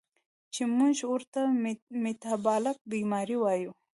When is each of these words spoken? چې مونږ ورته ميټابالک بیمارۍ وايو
چې 0.53 0.63
مونږ 0.75 0.95
ورته 1.13 1.41
ميټابالک 2.03 2.77
بیمارۍ 2.91 3.37
وايو 3.39 3.71